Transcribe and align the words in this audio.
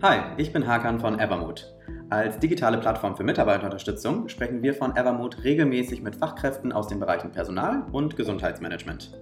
Hi, 0.00 0.20
ich 0.36 0.52
bin 0.52 0.64
Hakan 0.64 1.00
von 1.00 1.18
Evermood. 1.18 1.74
Als 2.08 2.38
digitale 2.38 2.78
Plattform 2.78 3.16
für 3.16 3.24
Mitarbeiterunterstützung 3.24 4.28
sprechen 4.28 4.62
wir 4.62 4.72
von 4.72 4.94
Evermood 4.94 5.42
regelmäßig 5.42 6.02
mit 6.02 6.14
Fachkräften 6.14 6.70
aus 6.70 6.86
den 6.86 7.00
Bereichen 7.00 7.32
Personal 7.32 7.82
und 7.90 8.14
Gesundheitsmanagement. 8.14 9.18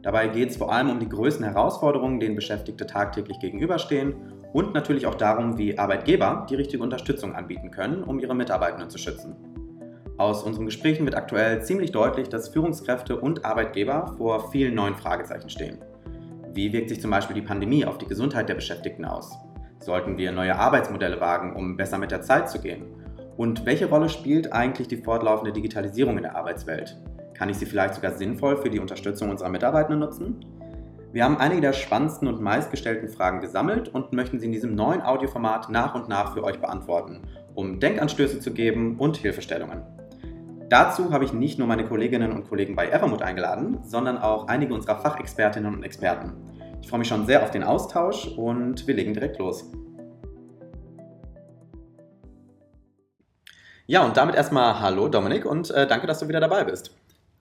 Dabei 0.00 0.28
geht 0.28 0.48
es 0.48 0.56
vor 0.56 0.72
allem 0.72 0.88
um 0.88 1.00
die 1.00 1.08
größten 1.10 1.44
Herausforderungen, 1.44 2.18
denen 2.18 2.34
Beschäftigte 2.34 2.86
tagtäglich 2.86 3.40
gegenüberstehen 3.40 4.14
und 4.54 4.72
natürlich 4.72 5.06
auch 5.06 5.16
darum, 5.16 5.58
wie 5.58 5.78
Arbeitgeber 5.78 6.46
die 6.48 6.54
richtige 6.54 6.82
Unterstützung 6.82 7.34
anbieten 7.34 7.70
können, 7.70 8.02
um 8.02 8.18
ihre 8.18 8.34
Mitarbeitenden 8.34 8.88
zu 8.88 8.96
schützen. 8.96 9.36
Aus 10.16 10.42
unseren 10.44 10.64
Gesprächen 10.64 11.04
wird 11.04 11.14
aktuell 11.14 11.62
ziemlich 11.62 11.92
deutlich, 11.92 12.30
dass 12.30 12.48
Führungskräfte 12.48 13.20
und 13.20 13.44
Arbeitgeber 13.44 14.14
vor 14.16 14.50
vielen 14.50 14.76
neuen 14.76 14.94
Fragezeichen 14.94 15.50
stehen. 15.50 15.76
Wie 16.54 16.72
wirkt 16.72 16.88
sich 16.88 17.02
zum 17.02 17.10
Beispiel 17.10 17.34
die 17.34 17.46
Pandemie 17.46 17.84
auf 17.84 17.98
die 17.98 18.06
Gesundheit 18.06 18.48
der 18.48 18.54
Beschäftigten 18.54 19.04
aus? 19.04 19.36
Sollten 19.78 20.18
wir 20.18 20.32
neue 20.32 20.56
Arbeitsmodelle 20.56 21.20
wagen, 21.20 21.54
um 21.54 21.76
besser 21.76 21.98
mit 21.98 22.10
der 22.10 22.22
Zeit 22.22 22.50
zu 22.50 22.60
gehen? 22.60 22.84
Und 23.36 23.66
welche 23.66 23.88
Rolle 23.88 24.08
spielt 24.08 24.52
eigentlich 24.52 24.88
die 24.88 24.96
fortlaufende 24.96 25.52
Digitalisierung 25.52 26.16
in 26.16 26.22
der 26.22 26.36
Arbeitswelt? 26.36 26.96
Kann 27.34 27.50
ich 27.50 27.58
sie 27.58 27.66
vielleicht 27.66 27.94
sogar 27.94 28.12
sinnvoll 28.12 28.56
für 28.56 28.70
die 28.70 28.80
Unterstützung 28.80 29.30
unserer 29.30 29.50
Mitarbeitenden 29.50 30.00
nutzen? 30.00 30.40
Wir 31.12 31.24
haben 31.24 31.38
einige 31.38 31.60
der 31.60 31.72
spannendsten 31.72 32.28
und 32.28 32.40
meistgestellten 32.40 33.08
Fragen 33.08 33.40
gesammelt 33.40 33.88
und 33.88 34.12
möchten 34.12 34.38
sie 34.38 34.46
in 34.46 34.52
diesem 34.52 34.74
neuen 34.74 35.02
Audioformat 35.02 35.70
nach 35.70 35.94
und 35.94 36.08
nach 36.08 36.34
für 36.34 36.44
euch 36.44 36.60
beantworten, 36.60 37.22
um 37.54 37.78
Denkanstöße 37.78 38.40
zu 38.40 38.52
geben 38.52 38.96
und 38.98 39.18
Hilfestellungen. 39.18 39.82
Dazu 40.68 41.12
habe 41.12 41.24
ich 41.24 41.32
nicht 41.32 41.58
nur 41.58 41.68
meine 41.68 41.84
Kolleginnen 41.84 42.32
und 42.32 42.48
Kollegen 42.48 42.74
bei 42.74 42.88
Evermood 42.88 43.22
eingeladen, 43.22 43.78
sondern 43.84 44.18
auch 44.18 44.48
einige 44.48 44.74
unserer 44.74 44.96
Fachexpertinnen 44.96 45.74
und 45.74 45.84
Experten. 45.84 46.32
Ich 46.86 46.90
freue 46.90 47.00
mich 47.00 47.08
schon 47.08 47.26
sehr 47.26 47.42
auf 47.42 47.50
den 47.50 47.64
Austausch 47.64 48.28
und 48.28 48.86
wir 48.86 48.94
legen 48.94 49.12
direkt 49.12 49.40
los. 49.40 49.64
Ja, 53.86 54.04
und 54.04 54.16
damit 54.16 54.36
erstmal 54.36 54.78
Hallo 54.78 55.08
Dominik 55.08 55.46
und 55.46 55.68
äh, 55.72 55.88
danke, 55.88 56.06
dass 56.06 56.20
du 56.20 56.28
wieder 56.28 56.38
dabei 56.38 56.62
bist. 56.62 56.94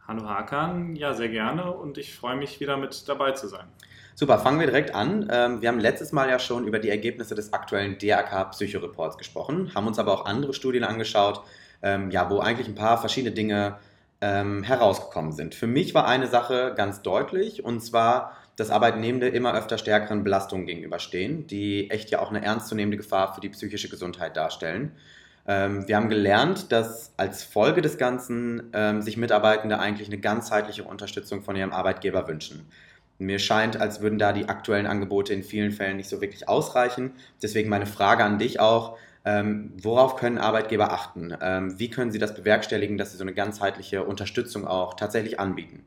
Hallo 0.08 0.28
Hakan, 0.28 0.96
ja, 0.96 1.14
sehr 1.14 1.30
gerne 1.30 1.72
und 1.72 2.00
ich 2.00 2.16
freue 2.16 2.36
mich 2.36 2.60
wieder 2.60 2.76
mit 2.76 3.08
dabei 3.08 3.34
zu 3.34 3.48
sein. 3.48 3.68
Super, 4.16 4.40
fangen 4.40 4.60
wir 4.60 4.66
direkt 4.66 4.96
an. 4.96 5.30
Ähm, 5.32 5.62
wir 5.62 5.70
haben 5.70 5.80
letztes 5.80 6.12
Mal 6.12 6.28
ja 6.28 6.40
schon 6.40 6.66
über 6.66 6.80
die 6.80 6.90
Ergebnisse 6.90 7.36
des 7.36 7.54
aktuellen 7.54 8.00
DRK 8.00 8.46
Psychoreports 8.46 9.16
gesprochen, 9.16 9.76
haben 9.76 9.86
uns 9.86 10.00
aber 10.00 10.12
auch 10.12 10.26
andere 10.26 10.56
Studien 10.56 10.84
angeschaut, 10.84 11.44
ähm, 11.84 12.10
ja, 12.10 12.32
wo 12.32 12.40
eigentlich 12.40 12.68
ein 12.68 12.74
paar 12.74 12.98
verschiedene 12.98 13.36
Dinge 13.36 13.78
ähm, 14.22 14.64
herausgekommen 14.64 15.34
sind. 15.34 15.54
Für 15.54 15.68
mich 15.68 15.94
war 15.94 16.08
eine 16.08 16.26
Sache 16.26 16.74
ganz 16.76 17.04
deutlich 17.04 17.64
und 17.64 17.82
zwar, 17.82 18.36
dass 18.56 18.70
Arbeitnehmende 18.70 19.28
immer 19.28 19.54
öfter 19.54 19.78
stärkeren 19.78 20.24
Belastungen 20.24 20.66
gegenüberstehen, 20.66 21.48
die 21.48 21.90
echt 21.90 22.12
ja 22.12 22.20
auch 22.20 22.30
eine 22.30 22.44
ernstzunehmende 22.44 22.98
Gefahr 22.98 23.34
für 23.34 23.42
die 23.42 23.50
psychische 23.50 23.90
Gesundheit 23.90 24.38
darstellen. 24.38 24.92
Ähm, 25.48 25.88
wir 25.88 25.96
haben 25.96 26.10
gelernt, 26.10 26.72
dass 26.72 27.14
als 27.18 27.44
Folge 27.44 27.82
des 27.82 27.98
Ganzen 27.98 28.72
ähm, 28.74 29.02
sich 29.02 29.18
Mitarbeitende 29.18 29.80
eigentlich 29.80 30.08
eine 30.08 30.18
ganzheitliche 30.18 30.84
Unterstützung 30.84 31.44
von 31.44 31.56
ihrem 31.56 31.72
Arbeitgeber 31.72 32.28
wünschen. 32.28 32.66
Mir 33.18 33.40
scheint, 33.40 33.80
als 33.80 34.02
würden 34.02 34.20
da 34.20 34.34
die 34.34 34.50
aktuellen 34.50 34.88
Angebote 34.88 35.34
in 35.34 35.44
vielen 35.44 35.72
Fällen 35.72 35.98
nicht 35.98 36.10
so 36.10 36.20
wirklich 36.20 36.50
ausreichen. 36.50 37.14
Deswegen 37.42 37.70
meine 37.70 37.86
Frage 37.86 38.24
an 38.24 38.40
dich 38.40 38.60
auch, 38.60 38.98
ähm, 39.24 39.72
worauf 39.82 40.18
können 40.18 40.38
Arbeitgeber 40.38 40.92
achten? 40.92 41.36
Ähm, 41.42 41.80
wie 41.80 41.90
können 41.90 42.12
sie 42.12 42.20
das 42.20 42.36
bewerkstelligen, 42.36 42.98
dass 42.98 43.12
sie 43.12 43.18
so 43.18 43.24
eine 43.24 43.34
ganzheitliche 43.34 44.04
Unterstützung 44.04 44.68
auch 44.68 44.96
tatsächlich 44.96 45.40
anbieten? 45.40 45.84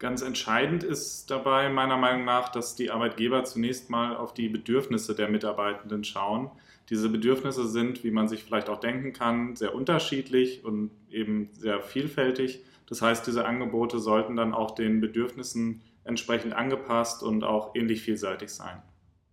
Ganz 0.00 0.22
entscheidend 0.22 0.82
ist 0.82 1.30
dabei 1.30 1.68
meiner 1.68 1.98
Meinung 1.98 2.24
nach, 2.24 2.48
dass 2.48 2.74
die 2.74 2.90
Arbeitgeber 2.90 3.44
zunächst 3.44 3.90
mal 3.90 4.16
auf 4.16 4.32
die 4.32 4.48
Bedürfnisse 4.48 5.14
der 5.14 5.28
Mitarbeitenden 5.28 6.04
schauen. 6.04 6.50
Diese 6.88 7.10
Bedürfnisse 7.10 7.68
sind, 7.68 8.02
wie 8.02 8.10
man 8.10 8.26
sich 8.26 8.42
vielleicht 8.42 8.70
auch 8.70 8.80
denken 8.80 9.12
kann, 9.12 9.56
sehr 9.56 9.74
unterschiedlich 9.74 10.64
und 10.64 10.90
eben 11.10 11.50
sehr 11.52 11.82
vielfältig. 11.82 12.64
Das 12.88 13.02
heißt, 13.02 13.26
diese 13.26 13.44
Angebote 13.44 13.98
sollten 13.98 14.36
dann 14.36 14.54
auch 14.54 14.70
den 14.70 15.02
Bedürfnissen 15.02 15.82
entsprechend 16.04 16.54
angepasst 16.54 17.22
und 17.22 17.44
auch 17.44 17.74
ähnlich 17.74 18.00
vielseitig 18.00 18.48
sein. 18.48 18.82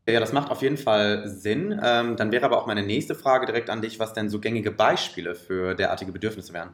Ja, 0.06 0.20
das 0.20 0.34
macht 0.34 0.52
auf 0.52 0.62
jeden 0.62 0.78
Fall 0.78 1.30
Sinn. 1.30 1.80
Ähm, 1.82 2.18
dann 2.18 2.34
wäre 2.34 2.46
aber 2.46 2.58
auch 2.62 2.68
meine 2.68 2.84
nächste 2.84 3.16
Frage 3.16 3.46
direkt 3.46 3.70
an 3.70 3.82
dich, 3.82 4.00
was 4.00 4.12
denn 4.12 4.28
so 4.28 4.42
gängige 4.42 4.72
Beispiele 4.72 5.34
für 5.34 5.76
derartige 5.76 6.12
Bedürfnisse 6.12 6.52
wären. 6.52 6.74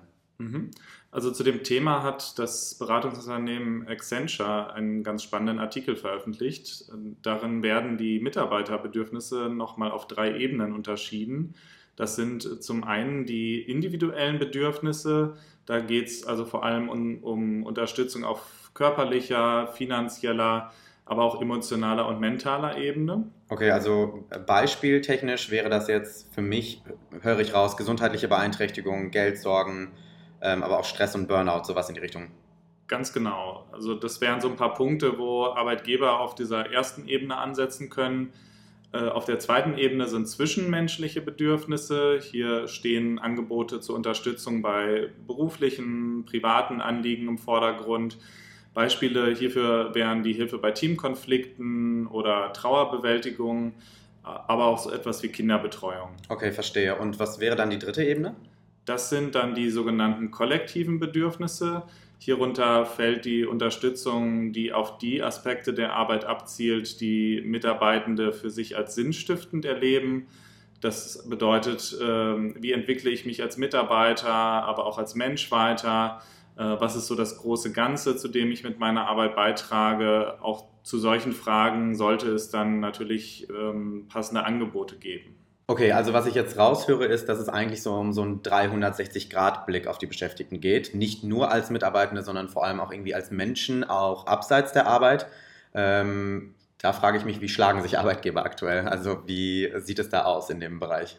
Also 1.14 1.30
zu 1.30 1.44
dem 1.44 1.64
Thema 1.64 2.02
hat 2.02 2.40
das 2.40 2.74
Beratungsunternehmen 2.74 3.88
Accenture 3.88 4.74
einen 4.74 5.04
ganz 5.04 5.22
spannenden 5.22 5.60
Artikel 5.60 5.96
veröffentlicht. 5.96 6.86
Darin 7.22 7.62
werden 7.62 8.00
die 8.00 8.20
Mitarbeiterbedürfnisse 8.20 9.48
nochmal 9.50 9.92
auf 9.92 10.08
drei 10.08 10.36
Ebenen 10.36 10.74
unterschieden. 10.74 11.54
Das 11.96 12.16
sind 12.16 12.64
zum 12.64 12.84
einen 12.84 13.28
die 13.28 13.62
individuellen 13.62 14.40
Bedürfnisse. 14.40 15.36
Da 15.68 15.82
geht 15.82 16.08
es 16.08 16.26
also 16.26 16.46
vor 16.46 16.66
allem 16.66 16.90
um, 16.90 17.24
um 17.24 17.64
Unterstützung 17.64 18.24
auf 18.24 18.72
körperlicher, 18.74 19.68
finanzieller, 19.68 20.72
aber 21.06 21.22
auch 21.22 21.40
emotionaler 21.40 22.08
und 22.08 22.22
mentaler 22.22 22.80
Ebene. 22.80 23.28
Okay, 23.50 23.70
also 23.70 24.26
beispieltechnisch 24.48 25.52
wäre 25.52 25.70
das 25.70 25.88
jetzt 25.88 26.34
für 26.34 26.42
mich, 26.42 26.82
höre 27.22 27.40
ich 27.40 27.54
raus, 27.54 27.78
gesundheitliche 27.78 28.28
Beeinträchtigungen, 28.28 29.12
Geldsorgen, 29.12 29.92
aber 30.48 30.80
auch 30.80 30.86
Stress 30.86 31.16
und 31.16 31.28
Burnout, 31.28 31.64
sowas 31.64 31.90
in 31.90 31.96
die 31.96 32.02
Richtung. 32.02 32.32
Ganz 32.88 33.14
genau. 33.14 33.66
Also 33.72 33.96
das 33.96 34.20
wären 34.22 34.42
so 34.42 34.50
ein 34.50 34.56
paar 34.56 34.74
Punkte, 34.74 35.18
wo 35.18 35.46
Arbeitgeber 35.46 36.20
auf 36.20 36.36
dieser 36.36 36.72
ersten 36.72 37.08
Ebene 37.08 37.38
ansetzen 37.38 37.90
können. 37.90 38.34
Äh, 38.92 39.08
auf 39.08 39.26
der 39.26 39.40
zweiten 39.40 39.78
Ebene 39.78 40.08
sind 40.08 40.28
zwischenmenschliche 40.28 41.22
Bedürfnisse. 41.22 42.20
Hier 42.22 42.68
stehen 42.68 43.20
Angebote 43.20 43.80
zur 43.80 43.96
Unterstützung 43.96 44.62
bei 44.62 45.10
beruflichen, 45.26 46.26
privaten 46.26 46.82
Anliegen 46.82 47.28
im 47.28 47.38
Vordergrund. 47.38 48.18
Beispiele 48.74 49.34
hierfür 49.34 49.96
wären 49.96 50.24
die 50.24 50.34
Hilfe 50.34 50.58
bei 50.58 50.72
Teamkonflikten 50.72 52.08
oder 52.08 52.54
Trauerbewältigung, 52.54 53.74
aber 54.24 54.66
auch 54.66 54.80
so 54.80 54.92
etwas 54.92 55.22
wie 55.22 55.28
Kinderbetreuung. 55.28 56.10
Okay, 56.30 56.52
verstehe. 56.52 56.96
Und 56.96 57.20
was 57.20 57.40
wäre 57.40 57.56
dann 57.56 57.70
die 57.70 57.80
dritte 57.80 58.04
Ebene? 58.04 58.36
Das 58.86 59.10
sind 59.10 59.36
dann 59.36 59.56
die 59.56 59.70
sogenannten 59.70 60.32
kollektiven 60.32 61.00
Bedürfnisse. 61.00 61.84
Hierunter 62.20 62.86
fällt 62.86 63.26
die 63.26 63.46
Unterstützung, 63.46 64.54
die 64.54 64.72
auf 64.74 64.98
die 64.98 65.22
Aspekte 65.22 65.74
der 65.74 65.94
Arbeit 65.94 66.26
abzielt, 66.26 67.02
die 67.02 67.42
Mitarbeitende 67.46 68.32
für 68.32 68.50
sich 68.50 68.78
als 68.78 68.96
sinnstiftend 68.96 69.66
erleben. 69.66 70.28
Das 70.80 71.28
bedeutet, 71.30 71.98
ähm, 72.02 72.56
wie 72.60 72.74
entwickle 72.74 73.10
ich 73.10 73.26
mich 73.26 73.42
als 73.42 73.58
Mitarbeiter, 73.58 74.34
aber 74.34 74.86
auch 74.86 74.98
als 74.98 75.16
Mensch 75.16 75.50
weiter? 75.52 76.22
Äh, 76.58 76.64
was 76.64 76.96
ist 76.96 77.08
so 77.08 77.16
das 77.16 77.38
große 77.38 77.72
Ganze, 77.72 78.18
zu 78.18 78.28
dem 78.28 78.52
ich 78.52 78.64
mit 78.64 78.80
meiner 78.80 79.08
Arbeit 79.08 79.36
beitrage? 79.36 80.42
Auch 80.42 80.66
zu 80.84 81.00
solchen 81.00 81.32
Fragen 81.32 81.96
sollte 81.96 82.32
es 82.32 82.50
dann 82.50 82.80
natürlich 82.80 83.48
ähm, 83.50 84.08
passende 84.10 84.46
Angebote 84.46 84.98
geben. 84.98 85.36
Okay, 85.66 85.94
also 85.94 86.12
was 86.12 86.26
ich 86.26 86.36
jetzt 86.36 86.58
raushöre, 86.58 87.06
ist, 87.06 87.30
dass 87.30 87.40
es 87.40 87.48
eigentlich 87.48 87.82
so 87.82 87.94
um 87.94 88.12
so 88.12 88.22
einen 88.22 88.42
360-Grad-Blick 88.42 89.88
auf 89.88 89.98
die 89.98 90.08
Beschäftigten 90.08 90.60
geht. 90.60 90.94
Nicht 90.94 91.24
nur 91.24 91.52
als 91.52 91.70
Mitarbeitende, 91.70 92.22
sondern 92.22 92.50
vor 92.50 92.66
allem 92.66 92.82
auch 92.82 92.92
irgendwie 92.92 93.16
als 93.16 93.32
Menschen, 93.32 93.84
auch 93.86 94.28
abseits 94.28 94.74
der 94.74 94.88
Arbeit. 94.88 95.26
Ähm, 95.74 96.54
da 96.80 96.92
frage 96.92 97.18
ich 97.18 97.24
mich, 97.24 97.40
wie 97.40 97.48
schlagen 97.48 97.82
sich 97.82 97.98
Arbeitgeber 97.98 98.44
aktuell? 98.44 98.90
Also 98.90 99.24
wie 99.26 99.72
sieht 99.78 100.00
es 100.00 100.10
da 100.10 100.26
aus 100.26 100.50
in 100.50 100.60
dem 100.60 100.80
Bereich? 100.80 101.18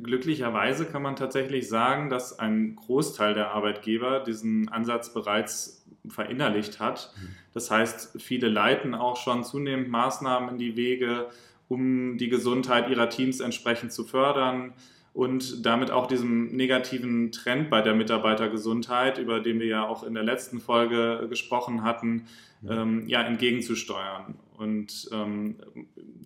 Glücklicherweise 0.00 0.84
kann 0.84 1.02
man 1.02 1.16
tatsächlich 1.16 1.68
sagen, 1.68 2.10
dass 2.10 2.38
ein 2.38 2.76
Großteil 2.76 3.32
der 3.32 3.52
Arbeitgeber 3.52 4.20
diesen 4.20 4.68
Ansatz 4.68 5.12
bereits 5.14 5.86
verinnerlicht 6.06 6.80
hat. 6.80 7.12
Mhm. 7.16 7.28
Das 7.54 7.70
heißt, 7.70 8.20
viele 8.20 8.48
leiten 8.48 8.94
auch 8.94 9.16
schon 9.16 9.42
zunehmend 9.42 9.88
Maßnahmen 9.88 10.50
in 10.50 10.58
die 10.58 10.76
Wege, 10.76 11.28
um 11.70 12.18
die 12.18 12.28
Gesundheit 12.28 12.90
ihrer 12.90 13.08
Teams 13.08 13.38
entsprechend 13.38 13.92
zu 13.92 14.04
fördern 14.04 14.72
und 15.14 15.64
damit 15.64 15.92
auch 15.92 16.06
diesem 16.06 16.48
negativen 16.48 17.30
Trend 17.30 17.70
bei 17.70 17.80
der 17.80 17.94
Mitarbeitergesundheit, 17.94 19.18
über 19.18 19.38
den 19.38 19.60
wir 19.60 19.66
ja 19.66 19.86
auch 19.86 20.02
in 20.02 20.14
der 20.14 20.24
letzten 20.24 20.60
Folge 20.60 21.26
gesprochen 21.30 21.84
hatten, 21.84 22.26
ähm, 22.68 23.04
ja, 23.06 23.22
entgegenzusteuern. 23.22 24.34
Und 24.58 25.08
ähm, 25.12 25.56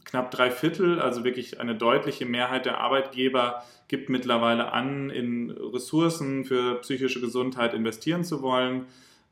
knapp 0.05 0.31
drei 0.31 0.51
Viertel, 0.51 0.99
also 0.99 1.25
wirklich 1.25 1.61
eine 1.61 1.75
deutliche 1.75 2.25
Mehrheit 2.25 2.65
der 2.65 2.79
Arbeitgeber, 2.79 3.63
gibt 3.89 4.09
mittlerweile 4.09 4.73
an, 4.73 5.11
in 5.11 5.51
Ressourcen 5.51 6.45
für 6.47 6.77
psychische 6.81 7.21
Gesundheit 7.21 7.75
investieren 7.75 8.25
zu 8.25 8.41
wollen. 8.41 8.87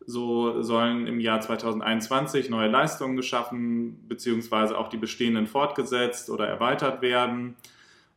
So 0.06 0.62
sollen 0.62 1.06
im 1.06 1.20
Jahr 1.20 1.40
2021 1.40 2.50
neue 2.50 2.68
Leistungen 2.68 3.16
geschaffen, 3.16 4.06
beziehungsweise 4.08 4.76
auch 4.76 4.88
die 4.88 4.96
bestehenden 4.96 5.46
fortgesetzt 5.46 6.30
oder 6.30 6.46
erweitert 6.46 7.02
werden. 7.02 7.56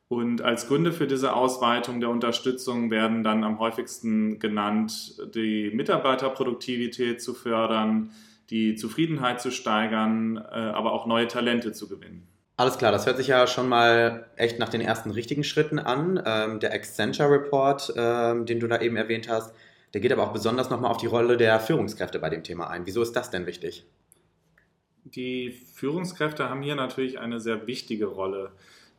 Und 0.08 0.42
als 0.42 0.68
Gründe 0.68 0.92
für 0.92 1.08
diese 1.08 1.34
Ausweitung 1.34 2.00
der 2.00 2.10
Unterstützung 2.10 2.92
werden 2.92 3.24
dann 3.24 3.44
am 3.44 3.60
häufigsten 3.60 4.40
genannt, 4.40 5.20
die 5.34 5.72
Mitarbeiterproduktivität 5.74 7.22
zu 7.22 7.34
fördern, 7.34 8.12
die 8.52 8.76
Zufriedenheit 8.76 9.42
zu 9.42 9.52
steigern, 9.52 10.38
äh, 10.38 10.56
aber 10.56 10.92
auch 10.92 11.08
neue 11.08 11.28
Talente 11.28 11.72
zu 11.72 11.88
gewinnen. 11.88 12.28
Alles 12.58 12.78
klar, 12.78 12.92
das 12.92 13.06
hört 13.06 13.18
sich 13.18 13.28
ja 13.28 13.48
schon 13.48 13.68
mal 13.68 14.28
echt 14.38 14.60
nach 14.60 14.70
den 14.70 14.80
ersten 14.80 15.12
richtigen 15.12 15.44
Schritten 15.44 15.80
an. 15.80 16.22
Ähm, 16.26 16.60
der 16.60 16.74
Accenture 16.74 17.30
Report, 17.30 17.94
ähm, 17.98 18.46
den 18.46 18.60
du 18.60 18.68
da 18.68 18.80
eben 18.80 18.96
erwähnt 18.96 19.28
hast, 19.28 19.54
der 19.94 20.02
geht 20.02 20.12
aber 20.12 20.24
auch 20.24 20.34
besonders 20.34 20.70
nochmal 20.70 20.92
auf 20.92 20.98
die 20.98 21.06
Rolle 21.08 21.38
der 21.38 21.60
Führungskräfte 21.60 22.20
bei 22.20 22.30
dem 22.30 22.44
Thema 22.44 22.70
ein. 22.70 22.86
Wieso 22.86 23.02
ist 23.02 23.14
das 23.14 23.32
denn 23.32 23.46
wichtig? 23.46 23.86
Die 25.04 25.52
Führungskräfte 25.52 26.50
haben 26.50 26.62
hier 26.62 26.76
natürlich 26.76 27.20
eine 27.20 27.40
sehr 27.40 27.68
wichtige 27.68 28.08
Rolle. 28.08 28.52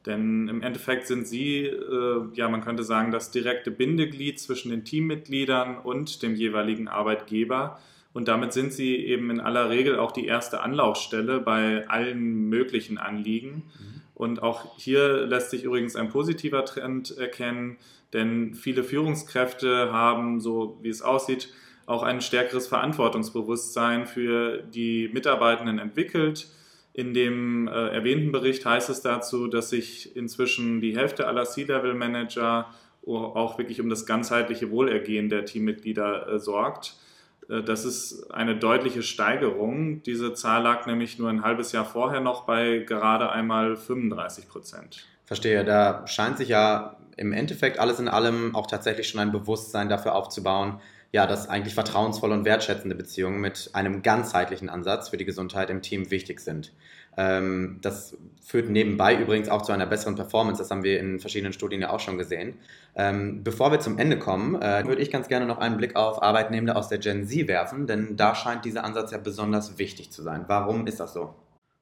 Denn 0.06 0.47
im 0.47 0.62
Endeffekt 0.62 1.09
sind 1.09 1.27
sie, 1.27 1.65
äh, 1.65 2.29
ja, 2.35 2.49
man 2.49 2.62
könnte 2.62 2.85
sagen, 2.85 3.11
das 3.11 3.33
direkte 3.33 3.73
Bindeglied 3.73 4.38
zwischen 4.38 4.71
den 4.71 4.85
Teammitgliedern 4.85 5.79
und 5.79 6.23
dem 6.23 6.37
jeweiligen 6.37 6.87
Arbeitgeber. 6.87 7.81
Und 8.12 8.29
damit 8.29 8.53
sind 8.53 8.73
sie 8.73 8.97
eben 8.97 9.31
in 9.31 9.41
aller 9.41 9.69
Regel 9.69 9.99
auch 9.99 10.12
die 10.12 10.27
erste 10.27 10.61
Anlaufstelle 10.61 11.41
bei 11.41 11.87
allen 11.88 12.49
möglichen 12.49 12.99
Anliegen. 12.99 13.65
Mhm. 13.79 14.03
Und 14.16 14.42
auch 14.42 14.78
hier 14.78 15.26
lässt 15.26 15.50
sich 15.50 15.64
übrigens 15.64 15.94
ein 15.94 16.08
positiver 16.08 16.64
Trend 16.64 17.14
erkennen, 17.18 17.76
denn 18.14 18.54
viele 18.54 18.82
Führungskräfte 18.82 19.92
haben, 19.92 20.40
so 20.40 20.78
wie 20.80 20.88
es 20.88 21.02
aussieht, 21.02 21.52
auch 21.84 22.02
ein 22.02 22.22
stärkeres 22.22 22.66
Verantwortungsbewusstsein 22.66 24.06
für 24.06 24.62
die 24.62 25.10
Mitarbeitenden 25.12 25.78
entwickelt. 25.78 26.48
In 26.94 27.12
dem 27.12 27.68
äh, 27.68 27.88
erwähnten 27.88 28.32
Bericht 28.32 28.64
heißt 28.64 28.88
es 28.88 29.02
dazu, 29.02 29.48
dass 29.48 29.68
sich 29.68 30.16
inzwischen 30.16 30.80
die 30.80 30.96
Hälfte 30.96 31.26
aller 31.26 31.44
C-Level-Manager 31.44 32.72
auch 33.04 33.58
wirklich 33.58 33.82
um 33.82 33.90
das 33.90 34.06
ganzheitliche 34.06 34.70
Wohlergehen 34.70 35.28
der 35.28 35.44
Teammitglieder 35.44 36.26
äh, 36.26 36.38
sorgt. 36.38 36.96
Äh, 37.48 37.62
das 37.62 37.84
ist 37.84 38.31
eine 38.31 38.56
deutliche 38.56 39.02
Steigerung. 39.02 40.02
Diese 40.02 40.34
Zahl 40.34 40.62
lag 40.62 40.87
nämlich 40.87 41.19
nur 41.19 41.31
ein 41.31 41.43
halbes 41.43 41.72
Jahr 41.72 41.84
vorher 41.84 42.20
noch 42.20 42.44
bei 42.44 42.78
gerade 42.78 43.31
einmal 43.31 43.76
35 43.76 44.48
Prozent. 44.48 45.06
Verstehe, 45.25 45.64
da 45.64 46.06
scheint 46.06 46.38
sich 46.38 46.48
ja 46.48 46.96
im 47.16 47.32
Endeffekt 47.32 47.78
alles 47.78 47.98
in 47.98 48.08
allem 48.08 48.54
auch 48.54 48.66
tatsächlich 48.66 49.08
schon 49.08 49.20
ein 49.20 49.32
Bewusstsein 49.32 49.88
dafür 49.88 50.14
aufzubauen, 50.14 50.81
ja, 51.12 51.26
dass 51.26 51.48
eigentlich 51.48 51.75
vertrauensvolle 51.75 52.34
und 52.34 52.44
wertschätzende 52.44 52.94
Beziehungen 52.94 53.40
mit 53.40 53.70
einem 53.72 54.02
ganzheitlichen 54.02 54.69
Ansatz 54.69 55.08
für 55.08 55.16
die 55.16 55.25
Gesundheit 55.25 55.70
im 55.70 55.82
Team 55.82 56.10
wichtig 56.10 56.40
sind. 56.40 56.72
Ähm, 57.16 57.78
das 57.82 58.16
führt 58.42 58.68
nebenbei 58.68 59.16
übrigens 59.16 59.48
auch 59.48 59.62
zu 59.62 59.72
einer 59.72 59.86
besseren 59.86 60.14
Performance. 60.14 60.62
Das 60.62 60.70
haben 60.70 60.82
wir 60.82 61.00
in 61.00 61.18
verschiedenen 61.18 61.52
Studien 61.52 61.80
ja 61.80 61.90
auch 61.90 62.00
schon 62.00 62.18
gesehen. 62.18 62.54
Ähm, 62.94 63.42
bevor 63.42 63.72
wir 63.72 63.80
zum 63.80 63.98
Ende 63.98 64.18
kommen, 64.18 64.60
äh, 64.60 64.84
würde 64.86 65.02
ich 65.02 65.10
ganz 65.10 65.28
gerne 65.28 65.46
noch 65.46 65.58
einen 65.58 65.76
Blick 65.76 65.96
auf 65.96 66.22
Arbeitnehmende 66.22 66.76
aus 66.76 66.88
der 66.88 66.98
Gen 66.98 67.26
Z 67.26 67.48
werfen, 67.48 67.86
denn 67.86 68.16
da 68.16 68.34
scheint 68.34 68.64
dieser 68.64 68.84
Ansatz 68.84 69.10
ja 69.10 69.18
besonders 69.18 69.78
wichtig 69.78 70.10
zu 70.10 70.22
sein. 70.22 70.44
Warum 70.46 70.86
ist 70.86 71.00
das 71.00 71.12
so? 71.12 71.34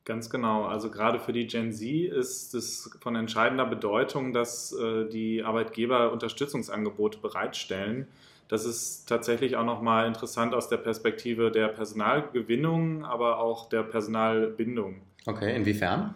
Ganz 0.04 0.28
genau. 0.28 0.64
Also 0.64 0.90
gerade 0.90 1.19
für 1.19 1.32
die 1.32 1.46
Gen 1.46 1.72
Z 1.72 2.12
ist 2.12 2.54
es 2.54 2.90
von 3.00 3.16
entscheidender 3.16 3.66
Bedeutung, 3.66 4.32
dass 4.32 4.72
äh, 4.72 5.08
die 5.08 5.42
Arbeitgeber 5.42 6.12
Unterstützungsangebote 6.12 7.19
bereitstellen 7.19 8.06
das 8.48 8.66
ist 8.66 9.08
tatsächlich 9.08 9.56
auch 9.56 9.64
nochmal 9.64 10.06
interessant 10.06 10.54
aus 10.54 10.69
der 10.69 10.76
Perspektive 10.76 11.50
der 11.50 11.69
Personalgewinnung, 11.69 13.04
aber 13.04 13.38
auch 13.38 13.69
der 13.69 13.82
Personalbindung. 13.82 15.00
Okay, 15.26 15.55
inwiefern? 15.55 16.15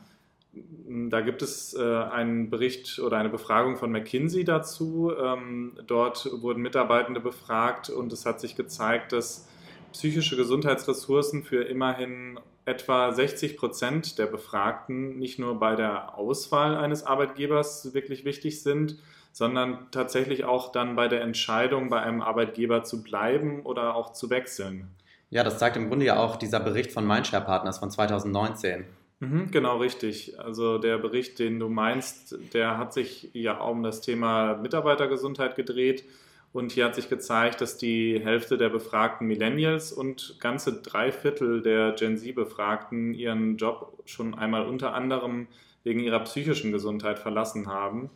Da 0.52 1.20
gibt 1.20 1.42
es 1.42 1.74
äh, 1.74 1.82
einen 1.82 2.50
Bericht 2.50 2.98
oder 2.98 3.18
eine 3.18 3.28
Befragung 3.28 3.76
von 3.76 3.92
McKinsey 3.92 4.44
dazu. 4.44 5.12
Ähm, 5.16 5.78
dort 5.86 6.28
wurden 6.42 6.62
Mitarbeitende 6.62 7.20
befragt 7.20 7.90
und 7.90 8.12
es 8.12 8.26
hat 8.26 8.40
sich 8.40 8.56
gezeigt, 8.56 9.12
dass 9.12 9.46
psychische 9.92 10.36
Gesundheitsressourcen 10.36 11.44
für 11.44 11.62
immerhin 11.62 12.40
etwa 12.64 13.12
60 13.12 13.56
Prozent 13.56 14.18
der 14.18 14.26
Befragten 14.26 15.18
nicht 15.18 15.38
nur 15.38 15.58
bei 15.58 15.74
der 15.74 16.18
Auswahl 16.18 16.76
eines 16.76 17.04
Arbeitgebers 17.04 17.94
wirklich 17.94 18.24
wichtig 18.24 18.62
sind, 18.62 18.98
sondern 19.32 19.86
tatsächlich 19.90 20.44
auch 20.44 20.72
dann 20.72 20.96
bei 20.96 21.08
der 21.08 21.22
Entscheidung, 21.22 21.88
bei 21.88 22.00
einem 22.00 22.20
Arbeitgeber 22.20 22.82
zu 22.82 23.02
bleiben 23.02 23.62
oder 23.62 23.94
auch 23.94 24.12
zu 24.12 24.30
wechseln. 24.30 24.88
Ja, 25.30 25.44
das 25.44 25.58
zeigt 25.58 25.76
im 25.76 25.88
Grunde 25.88 26.06
ja 26.06 26.18
auch 26.18 26.36
dieser 26.36 26.60
Bericht 26.60 26.90
von 26.90 27.06
Mindshare 27.06 27.44
Partners 27.44 27.78
von 27.78 27.90
2019. 27.90 28.84
Mhm, 29.20 29.50
genau, 29.50 29.78
richtig. 29.78 30.38
Also 30.38 30.78
der 30.78 30.98
Bericht, 30.98 31.38
den 31.38 31.58
du 31.58 31.68
meinst, 31.68 32.38
der 32.52 32.78
hat 32.78 32.92
sich 32.92 33.30
ja 33.32 33.60
um 33.60 33.82
das 33.82 34.00
Thema 34.00 34.56
Mitarbeitergesundheit 34.56 35.56
gedreht. 35.56 36.04
Und 36.52 36.72
hier 36.72 36.86
hat 36.86 36.94
sich 36.94 37.10
gezeigt, 37.10 37.60
dass 37.60 37.76
die 37.76 38.20
Hälfte 38.20 38.56
der 38.56 38.70
befragten 38.70 39.26
Millennials 39.26 39.92
und 39.92 40.36
ganze 40.40 40.80
drei 40.80 41.12
Viertel 41.12 41.62
der 41.62 41.92
Gen 41.92 42.16
Z-Befragten 42.16 43.12
ihren 43.12 43.58
Job 43.58 44.02
schon 44.06 44.34
einmal 44.34 44.66
unter 44.66 44.94
anderem 44.94 45.48
wegen 45.84 46.00
ihrer 46.00 46.20
psychischen 46.20 46.72
Gesundheit 46.72 47.18
verlassen 47.18 47.66
haben 47.66 48.10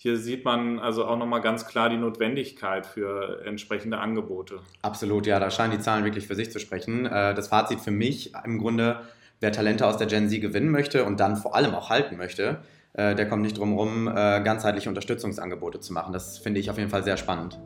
hier 0.00 0.16
sieht 0.16 0.44
man 0.44 0.78
also 0.78 1.06
auch 1.06 1.18
nochmal 1.18 1.40
ganz 1.40 1.66
klar 1.66 1.88
die 1.88 1.96
Notwendigkeit 1.96 2.86
für 2.86 3.42
entsprechende 3.44 3.98
Angebote. 3.98 4.60
Absolut, 4.80 5.26
ja, 5.26 5.40
da 5.40 5.50
scheinen 5.50 5.72
die 5.72 5.80
Zahlen 5.80 6.04
wirklich 6.04 6.28
für 6.28 6.36
sich 6.36 6.52
zu 6.52 6.60
sprechen. 6.60 7.04
Äh, 7.04 7.34
das 7.34 7.48
Fazit 7.48 7.80
für 7.80 7.90
mich 7.90 8.32
im 8.44 8.58
Grunde, 8.58 9.00
wer 9.40 9.52
Talente 9.52 9.86
aus 9.86 9.96
der 9.96 10.06
Gen 10.06 10.28
Z 10.28 10.40
gewinnen 10.40 10.70
möchte 10.70 11.04
und 11.04 11.20
dann 11.20 11.36
vor 11.36 11.54
allem 11.54 11.74
auch 11.74 11.90
halten 11.90 12.16
möchte, 12.16 12.58
äh, 12.92 13.14
der 13.14 13.28
kommt 13.28 13.42
nicht 13.42 13.58
drum 13.58 13.70
herum, 13.70 14.08
äh, 14.08 14.42
ganzheitliche 14.42 14.88
Unterstützungsangebote 14.88 15.80
zu 15.80 15.92
machen. 15.92 16.12
Das 16.12 16.38
finde 16.38 16.60
ich 16.60 16.70
auf 16.70 16.78
jeden 16.78 16.90
Fall 16.90 17.04
sehr 17.04 17.16
spannend. 17.16 17.60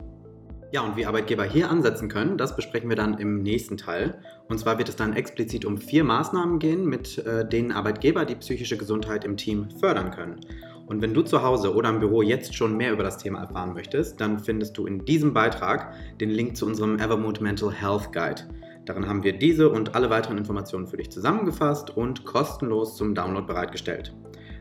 Ja, 0.71 0.81
und 0.81 0.95
wie 0.97 1.05
Arbeitgeber 1.05 1.43
hier 1.43 1.69
ansetzen 1.69 2.09
können, 2.09 2.37
das 2.37 2.55
besprechen 2.55 2.89
wir 2.89 2.95
dann 2.95 3.19
im 3.19 3.43
nächsten 3.43 3.77
Teil. 3.77 4.19
Und 4.49 4.59
zwar 4.59 4.79
wird 4.79 4.89
es 4.89 4.95
dann 4.95 5.13
explizit 5.13 5.65
um 5.65 5.77
vier 5.77 6.03
Maßnahmen 6.03 6.57
gehen, 6.57 6.87
mit 6.87 7.23
denen 7.51 7.71
Arbeitgeber 7.71 8.25
die 8.25 8.33
psychische 8.33 8.75
Gesundheit 8.75 9.23
im 9.23 9.37
Team 9.37 9.69
fördern 9.79 10.09
können. 10.09 10.39
Und 10.87 11.01
wenn 11.01 11.13
du 11.13 11.21
zu 11.21 11.43
Hause 11.43 11.75
oder 11.75 11.89
im 11.89 11.99
Büro 11.99 12.21
jetzt 12.21 12.55
schon 12.55 12.75
mehr 12.75 12.91
über 12.91 13.03
das 13.03 13.17
Thema 13.17 13.39
erfahren 13.39 13.73
möchtest, 13.73 14.19
dann 14.19 14.39
findest 14.39 14.77
du 14.77 14.85
in 14.85 15.05
diesem 15.05 15.33
Beitrag 15.33 15.93
den 16.19 16.29
Link 16.29 16.57
zu 16.57 16.65
unserem 16.65 16.99
Evermood 16.99 17.39
Mental 17.39 17.71
Health 17.71 18.11
Guide. 18.11 18.41
Darin 18.85 19.07
haben 19.07 19.23
wir 19.23 19.33
diese 19.33 19.69
und 19.69 19.95
alle 19.95 20.09
weiteren 20.09 20.37
Informationen 20.37 20.87
für 20.87 20.97
dich 20.97 21.11
zusammengefasst 21.11 21.95
und 21.95 22.25
kostenlos 22.25 22.97
zum 22.97 23.15
Download 23.15 23.47
bereitgestellt. 23.47 24.13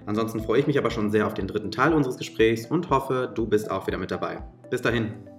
Ansonsten 0.07 0.41
freue 0.41 0.61
ich 0.61 0.67
mich 0.67 0.79
aber 0.79 0.91
schon 0.91 1.11
sehr 1.11 1.27
auf 1.27 1.35
den 1.35 1.47
dritten 1.47 1.71
Teil 1.71 1.93
unseres 1.93 2.17
Gesprächs 2.17 2.67
und 2.67 2.91
hoffe, 2.91 3.31
du 3.35 3.47
bist 3.47 3.71
auch 3.71 3.87
wieder 3.87 3.99
mit 3.99 4.11
dabei. 4.11 4.43
Bis 4.71 4.83
dahin. 4.83 5.32